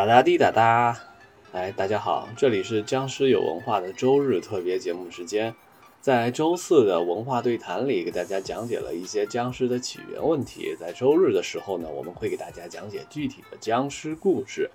[0.00, 0.98] 哒哒滴哒哒，
[1.52, 5.54] 哎，大家好，这里是僵尸有文化的周日特别节目时间。
[6.00, 10.74] 在周四的文化对谈里，给大家讲解了一些僵尸的起源问题。
[10.80, 14.70] 在周日的时候呢，我们会给大家讲解具体的僵尸故事。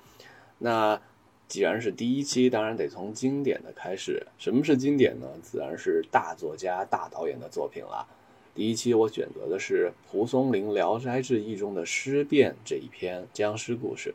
[0.59, 1.01] 那
[1.47, 4.27] 既然是第一期，当然得从经典的开始。
[4.37, 5.25] 什么是经典呢？
[5.41, 8.05] 自然是大作家、大导演的作品了。
[8.53, 14.13] 第一期我选择的是蒲松龄《聊斋志异》中的尸变这一篇僵尸故事。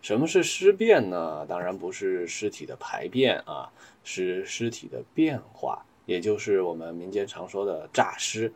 [0.00, 1.44] 什么是尸变呢？
[1.46, 3.70] 当然不是尸体的排便啊，
[4.04, 8.52] 是尸体的变化，也就是我们民间常说的诈尸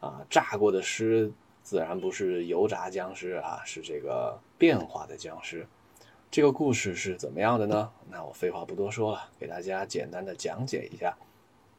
[0.00, 0.20] 啊。
[0.28, 1.32] 炸过的尸
[1.62, 5.66] 自然不是油炸僵尸啊，是这个变化的僵尸。
[6.30, 7.90] 这个故事是怎么样的呢？
[8.10, 11.16] 那我废话不多说了，给大家简单的讲解一下。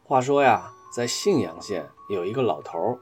[0.04, 3.00] 话说呀，在信阳县有一个老头儿。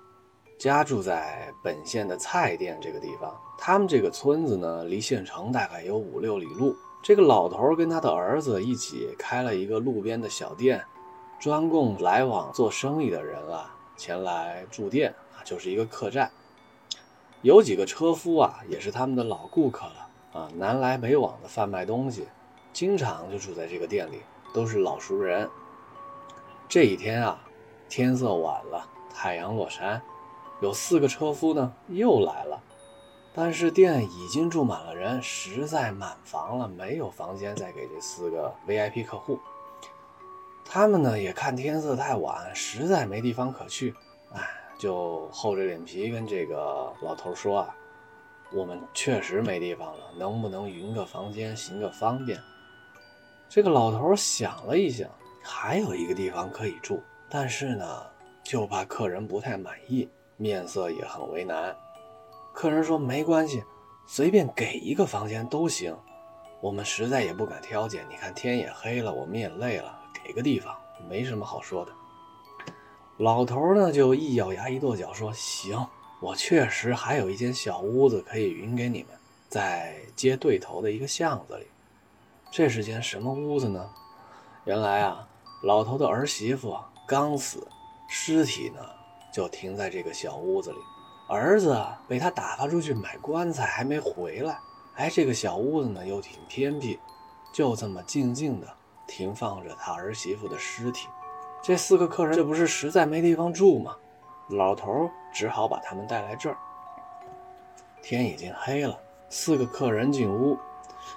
[0.59, 6.75] 家住在本县的蔡店这个地方，他们这个村子呢，离县城大概有五六里路。
[7.01, 10.83] 这个老头跟他的儿子一起开了一个路边的小店，
[11.39, 16.29] 专供来往做生意的人啊前来住店啊，就是一个客栈。
[17.41, 22.27] 有几个车夫啊，也是他们的老顾客了啊，南来北往的贩卖东西，
[22.73, 24.19] 经常就住在这个店里，
[24.53, 25.49] 都是老熟人。
[26.67, 27.39] 这一天啊，
[27.88, 28.85] 天色晚了，
[29.16, 30.01] 太阳落山。
[30.61, 32.61] 有四个车夫呢，又来了，
[33.33, 39.39] 但是店已经住满了人，实在满房了，没有房间再给这四个 VIP 客户。
[40.66, 43.95] 他们呢也看天色太晚，实在没地方可去，
[44.33, 47.75] 哎，就厚着脸皮跟这个老头说啊
[48.53, 52.39] ：“我们确实没地方了，能不能匀个房间，行个方便？”
[53.49, 55.09] 这个老头想了一想，
[55.41, 58.05] 还有一个地方可以住，但是呢，
[58.44, 60.07] 就怕客人不太满意。
[60.39, 61.75] 面色也很为难，
[62.53, 63.61] 客人说：“没关系，
[64.07, 65.94] 随便给一个房间都行，
[66.61, 68.07] 我们实在也不敢挑拣。
[68.09, 70.73] 你看天也黑了，我们也累了，给个地方
[71.09, 71.91] 没什么好说的。”
[73.19, 75.85] 老头呢就一咬牙一跺脚说：“行，
[76.22, 79.09] 我确实还有一间小屋子可以匀给你们，
[79.49, 81.67] 在街对头的一个巷子里。
[82.49, 83.89] 这是间什么屋子呢？
[84.63, 85.28] 原来啊，
[85.63, 87.67] 老头的儿媳妇刚死，
[88.07, 88.79] 尸体呢？”
[89.39, 90.77] 就停在这个小屋子里，
[91.29, 94.59] 儿子被他打发出去买棺材，还没回来。
[94.95, 97.00] 哎，这个小屋子呢又挺偏僻，
[97.53, 98.67] 就这么静静的
[99.07, 101.07] 停放着他儿媳妇的尸体。
[101.63, 103.95] 这四个客人这不是实在没地方住吗？
[104.49, 106.57] 老头只好把他们带来这儿。
[108.01, 108.99] 天已经黑了，
[109.29, 110.57] 四个客人进屋，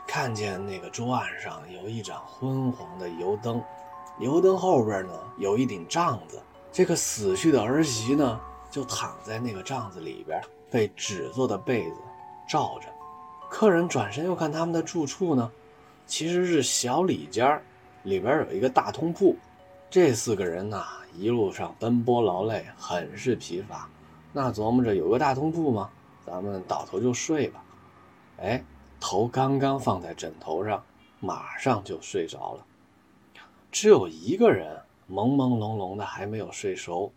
[0.07, 3.61] 看见那个桌案上有一盏昏黄的油灯，
[4.21, 6.41] 油灯后边呢有一顶帐子。
[6.73, 8.41] 这个死去的儿媳呢，
[8.71, 10.41] 就躺在那个帐子里边，
[10.71, 11.97] 被纸做的被子
[12.49, 12.89] 罩着。
[13.51, 15.53] 客人转身又看他们的住处呢，
[16.07, 17.63] 其实是小里间
[18.05, 19.37] 里边有一个大通铺。
[19.91, 23.87] 这四个人呐，一路上奔波劳累，很是疲乏。
[24.33, 25.91] 那琢磨着有个大通铺吗？
[26.25, 27.63] 咱们倒头就睡吧。
[28.39, 28.65] 哎，
[28.99, 30.83] 头刚刚放在枕头上，
[31.21, 32.65] 马上就睡着了。
[33.71, 34.81] 只有一个人。
[35.13, 37.13] 朦朦胧胧的还没有睡熟，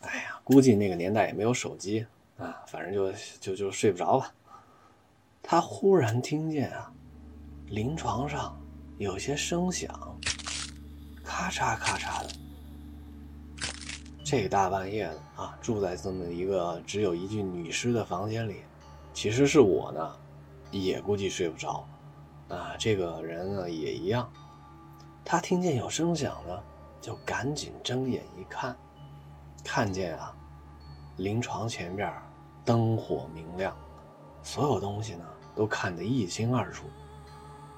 [0.00, 2.06] 哎呀，估计那个年代也没有手机
[2.38, 4.32] 啊，反正就就就睡不着吧。
[5.42, 6.90] 他忽然听见啊，
[7.66, 8.58] 临床上
[8.96, 10.18] 有些声响，
[11.22, 12.30] 咔嚓咔嚓的。
[14.24, 18.62] 这大半夜的啊，住在这么一个只有一具女尸的房间里，
[19.12, 20.16] 其实是我呢，
[20.70, 21.86] 也估计睡不着
[22.48, 22.74] 啊。
[22.78, 24.30] 这个人呢也一样，
[25.22, 26.62] 他听见有声响呢。
[27.00, 28.76] 就赶紧睁眼一看，
[29.64, 30.34] 看见啊，
[31.16, 32.12] 临床前边
[32.64, 33.76] 灯火明亮，
[34.42, 36.84] 所有东西呢都看得一清二楚。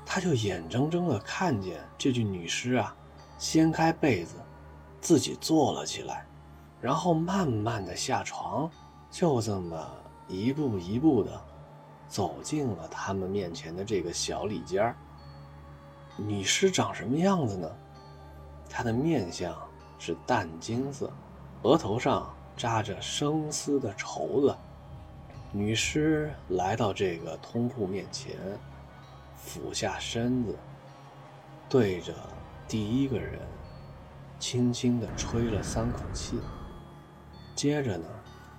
[0.04, 2.96] 他就眼睁睁地看见这具女尸啊，
[3.38, 4.34] 掀开被子，
[5.00, 6.26] 自己坐了起来，
[6.80, 8.68] 然后慢慢地下床，
[9.10, 9.88] 就这么
[10.26, 11.40] 一步一步地
[12.08, 14.92] 走进了他们面前的这个小里间
[16.16, 17.70] 女尸长什么样子呢？
[18.70, 19.54] 她的面相
[19.98, 21.12] 是淡金色，
[21.62, 24.56] 额头上扎着生丝的绸子。
[25.52, 28.36] 女尸来到这个通铺面前，
[29.36, 30.56] 俯下身子，
[31.68, 32.14] 对着
[32.68, 33.40] 第一个人
[34.38, 36.38] 轻轻地吹了三口气，
[37.56, 38.06] 接着呢，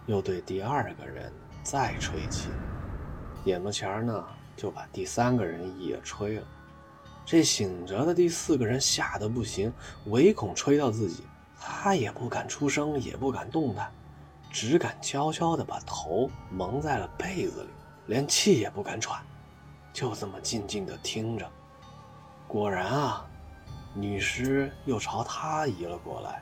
[0.06, 1.32] 又对第二个人
[1.64, 2.50] 再吹气，
[3.46, 4.28] 眼巴前呢
[4.58, 6.44] 就把第三个人也吹了。
[7.26, 9.72] 这醒着的第四个人吓得不行，
[10.06, 11.24] 唯恐吹到自己，
[11.60, 13.90] 他也不敢出声，也不敢动弹，
[14.50, 17.70] 只敢悄悄地把头蒙在了被子里，
[18.08, 19.22] 连气也不敢喘。
[19.94, 21.50] 就这么静静的听着。
[22.48, 23.26] 果然啊，
[23.94, 26.42] 女尸又朝他移了过来，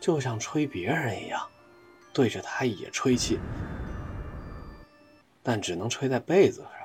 [0.00, 1.40] 就像吹别人一样，
[2.12, 3.38] 对着他也吹气，
[5.42, 6.81] 但只能吹在被子上。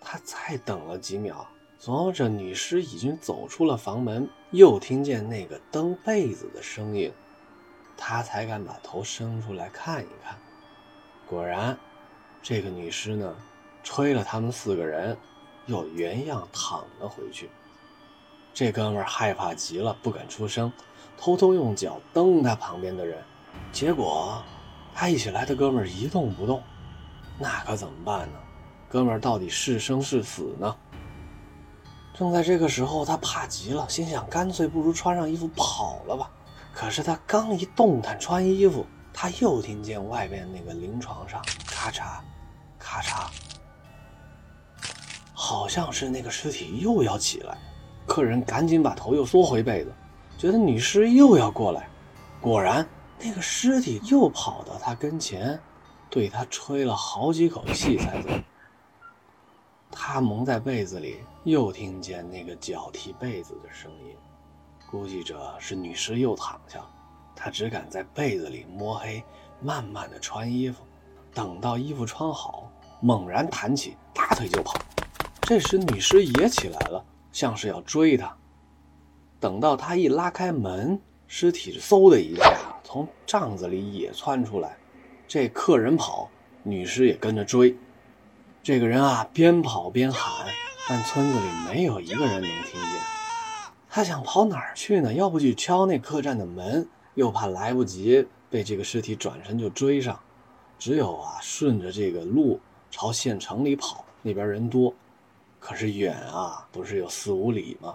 [0.00, 1.46] 他再等了几秒，
[1.80, 7.12] 琢磨着女尸已经走出了房门，又听见那个蹬被子的声音，
[7.96, 10.38] 他才敢把头伸出来看一看。
[11.26, 11.78] 果然，
[12.42, 13.36] 这个女尸呢，
[13.82, 15.16] 吹了他们四个人，
[15.66, 17.50] 又原样躺了回去。
[18.54, 20.72] 这哥们儿害怕极了，不敢出声，
[21.16, 23.22] 偷偷用脚蹬他旁边的人。
[23.72, 24.42] 结果，
[24.94, 26.62] 他一起来的哥们儿一动不动，
[27.38, 28.38] 那可怎么办呢？
[28.88, 30.74] 哥们儿到底是生是死呢？
[32.14, 36.30] 正在这个时候，他怕极了，心想：干脆不如穿上衣服跑了吧。
[36.72, 42.18] 可是他刚一动弹穿衣服，他又听见外边那个灵床上咔嚓
[42.78, 43.28] 咔嚓，
[45.32, 47.58] 好像是那个尸体又要起来。
[48.06, 49.92] 客人赶紧把头又缩回被子，
[50.38, 51.88] 觉得女尸又要过来。
[52.40, 52.88] 果然，
[53.20, 55.60] 那个尸体又跑到他跟前，
[56.08, 58.30] 对他吹了好几口气才走。
[59.90, 64.14] 他蒙在被子里，又听见那个脚踢被子的声音，
[64.90, 66.90] 估计着是女尸又躺下了。
[67.34, 69.22] 他只敢在被子里摸黑，
[69.60, 70.84] 慢慢的穿衣服。
[71.32, 72.70] 等到衣服穿好，
[73.00, 74.78] 猛然弹起，大腿就跑。
[75.42, 78.36] 这时女尸也起来了，像是要追他。
[79.38, 84.76] 等到他一拉开门，尸体嗖的一下从帐子里也窜出来。
[85.28, 86.28] 这客人跑，
[86.62, 87.76] 女尸也跟着追。
[88.68, 90.46] 这个人啊，边跑边喊，
[90.86, 93.00] 但村子里没有一个人能听见。
[93.88, 95.10] 他想跑哪儿去呢？
[95.14, 100.20] 要不去敲那客栈的门，又怕来不及被这个尸体转身就追上，
[100.78, 102.60] 只有啊，顺着这个路
[102.90, 104.92] 朝县城里跑，那边人多。
[105.58, 107.94] 可是远啊，不是有四五里吗？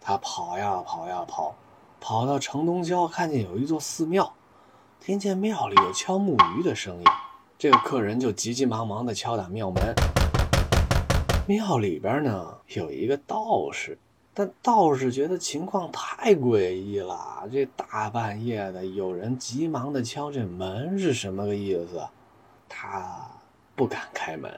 [0.00, 1.54] 他跑呀跑呀跑，
[2.00, 4.32] 跑到城东郊，看见有一座寺庙，
[4.98, 7.04] 听见庙里有敲木鱼的声音。
[7.60, 9.94] 这个客人就急急忙忙地敲打庙门。
[11.46, 13.98] 庙里边呢有一个道士，
[14.32, 17.46] 但道士觉得情况太诡异了。
[17.52, 22.00] 这大半夜的，有人急忙地敲这门是什么个意思？
[22.66, 23.28] 他
[23.76, 24.50] 不敢开门。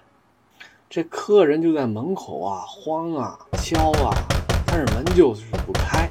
[0.89, 4.15] 这客人就在门口啊慌啊敲啊，
[4.65, 6.09] 但是门就是不开。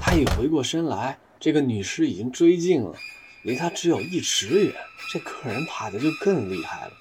[0.00, 2.94] 他一回过身来，这个女尸已经追进了。
[3.42, 4.74] 离他只有一尺远，
[5.10, 6.92] 这客人怕的就更厉害了。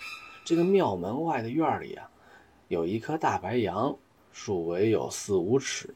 [0.43, 2.09] 这个庙门外的院里啊，
[2.67, 3.95] 有一棵大白杨，
[4.31, 5.93] 树围有四五尺。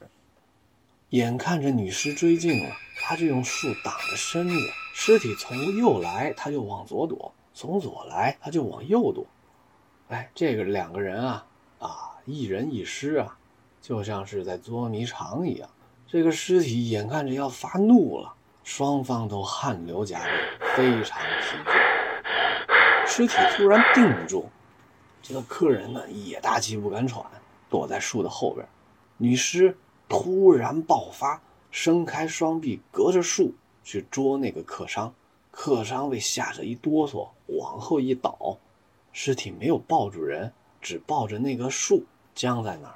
[1.09, 4.55] 眼看着女尸追近了，他就用树挡着身子。
[4.93, 9.25] 尸体从右来，他就往左躲；从左来，他就往右躲。
[10.09, 11.47] 哎，这个两个人啊，
[11.79, 13.37] 啊，一人一尸啊，
[13.81, 15.69] 就像是在捉迷藏一样。
[16.07, 18.33] 这个尸体眼看着要发怒了。
[18.65, 20.15] 双方都汗流浃
[20.75, 23.07] 背，非常疲倦。
[23.07, 24.49] 尸体突然定住，
[25.21, 27.23] 这个客人呢也大气不敢喘，
[27.69, 28.67] 躲在树的后边。
[29.17, 29.77] 女尸
[30.09, 31.39] 突然爆发，
[31.69, 33.53] 伸开双臂，隔着树
[33.83, 35.13] 去捉那个客商。
[35.51, 38.57] 客商被吓着一哆嗦，往后一倒，
[39.13, 42.03] 尸体没有抱住人，只抱着那个树
[42.33, 42.95] 僵在那儿。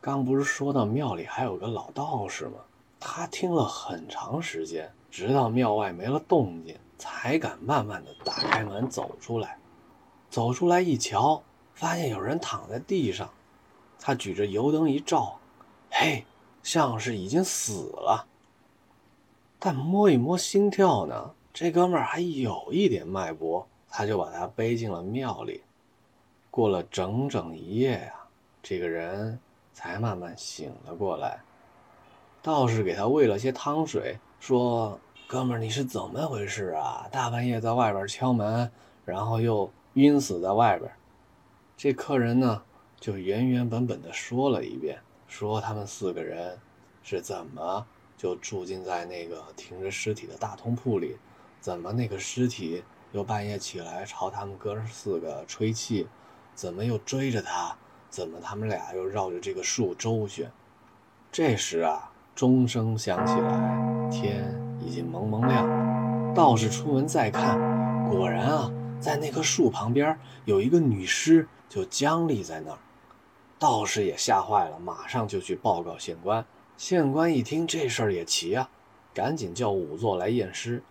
[0.00, 2.58] 刚不是说到庙里还有个老道士吗？
[3.06, 9.58] 他听了很长时间，直到庙外没了动静，才敢慢慢的打开门走出来。
[10.30, 11.42] 走出来一瞧，
[11.74, 13.28] 发现有人躺在地上。
[14.00, 15.38] 他举着油灯一照，
[15.90, 16.24] 嘿，
[16.62, 18.26] 像是已经死了。
[19.58, 23.68] 但摸一摸心跳呢，这哥们儿还有一点脉搏。
[23.90, 25.62] 他就把他背进了庙里。
[26.50, 28.14] 过了整整一夜呀，
[28.62, 29.38] 这个人
[29.74, 31.38] 才慢慢醒了过来。
[32.44, 37.08] 道士给他喂了些汤水，说：“哥们儿，你是怎么回事啊？
[37.10, 38.70] 大半夜在外边敲门，
[39.06, 40.92] 然后又晕死在外边。”
[41.74, 42.62] 这客人呢，
[43.00, 46.58] 就原原本本的说了一遍，说他们四个人
[47.02, 51.16] 是怎么就住进在那个停着尸体的大通铺里，
[51.60, 56.06] 怎么那个尸体又半夜起来朝他们哥四个吹气，
[56.54, 57.74] 怎么又追着他，
[58.10, 60.52] 怎么他们俩又绕着这个树周旋。
[61.32, 62.10] 这时啊。
[62.34, 66.34] 钟声响起来，天已经蒙蒙亮。
[66.34, 67.56] 道士出门再看，
[68.10, 72.78] 果然啊，在那棵树旁边有一个女尸，就僵立在那儿。
[73.56, 76.44] 道士也吓坏了，马上就去报告县官。
[76.76, 78.68] 县官一听这事儿也奇啊，
[79.14, 80.82] 赶紧叫仵作来验尸，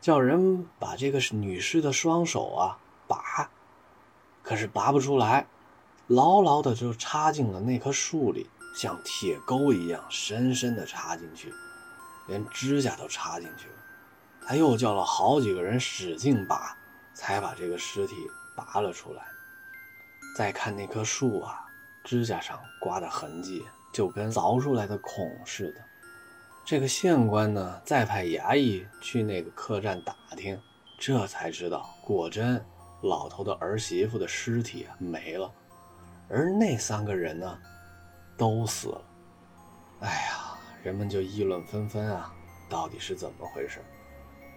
[0.00, 3.48] 叫人把这个女尸的双手啊拔，
[4.42, 5.46] 可是拔不出来，
[6.08, 11.52] 牢牢的就插进了那棵树里，像铁钩一样深深的插进去，
[12.28, 13.74] 连指甲都插进去了。
[14.46, 16.76] 他又叫了好几个人使劲拔，
[17.12, 18.14] 才把这个尸体
[18.54, 19.24] 拔了出来。
[20.36, 21.66] 再看那棵树啊，
[22.04, 25.80] 指甲上刮的痕迹就跟凿出来的孔似的。
[26.64, 30.56] 这个县官呢，再派衙役去那个客栈打听，
[31.00, 32.64] 这才知道，果真
[33.02, 35.52] 老头的儿媳妇的尸体啊没了。
[36.28, 37.58] 而那三个人呢，
[38.38, 39.02] 都死了。
[40.00, 42.32] 哎呀，人们就议论纷纷啊，
[42.68, 43.80] 到底是怎么回事？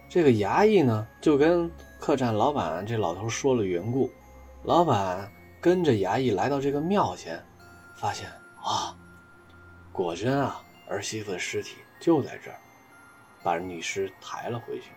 [0.08, 4.10] 这个衙役呢，就跟客栈老板这老头说了缘故。
[4.62, 7.44] 老板跟着衙役来到这个庙前，
[7.96, 8.28] 发现
[8.62, 8.96] 啊，
[9.90, 12.56] 果真啊，儿媳妇的尸体就在这儿，
[13.42, 14.90] 把女尸抬了回去。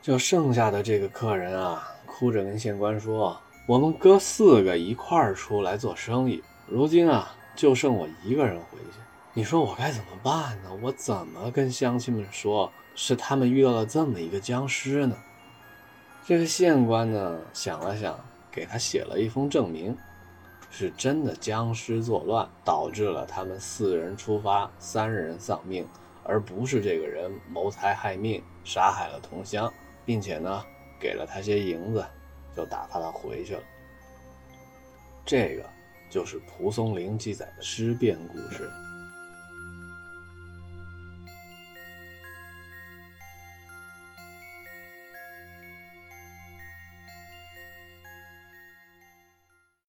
[0.00, 3.36] 就剩下的这个客人啊，哭着跟县官说。
[3.66, 8.98] 我们哥四个一块儿出来做生意，如今啊，就剩我一个人回去。
[9.32, 10.70] 你说我该怎么办呢？
[10.82, 15.16] 我怎么跟乡亲们说，是他们遇到了这么一个僵尸呢？
[16.24, 18.18] 这个县官呢，想了想，
[18.50, 19.96] 给他写了一封证明，
[20.70, 25.86] 是真的僵尸作乱，导致了他们四人出发，三人丧命，
[26.22, 29.72] 而不是这个人谋财害命，杀害了同乡，
[30.04, 30.64] 并且呢，
[31.00, 32.04] 给了他些银子。
[32.56, 33.62] 就打发他回去了。
[35.26, 35.68] 这个
[36.14, 38.70] 就是蒲松龄记载的尸变故事。